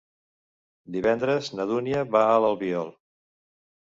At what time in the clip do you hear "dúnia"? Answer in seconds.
1.71-2.01